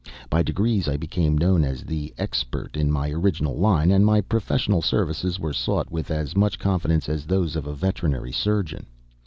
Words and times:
By 0.31 0.41
degrees, 0.41 0.87
I 0.87 0.97
became 0.97 1.37
known 1.37 1.63
as 1.63 1.83
an 1.83 2.09
expert 2.17 2.75
in 2.75 2.89
my 2.91 3.11
original 3.11 3.59
line, 3.59 3.91
and 3.91 4.03
my 4.03 4.19
professional 4.21 4.81
services 4.81 5.39
were 5.39 5.53
sought 5.53 5.91
with 5.91 6.09
as 6.09 6.35
much 6.35 6.57
confidence 6.57 7.07
as 7.07 7.27
those 7.27 7.55
of 7.55 7.67
a 7.67 7.75
veterinary 7.75 8.31
surgeon. 8.31 8.87